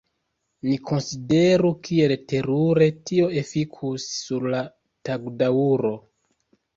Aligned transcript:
Ni 0.67 0.75
konsideru 0.91 1.69
kiel 1.87 2.13
terure 2.33 2.87
tio 3.09 3.27
efikus 3.41 4.07
sur 4.15 4.47
la 4.55 4.63
tagdaŭro. 5.11 5.93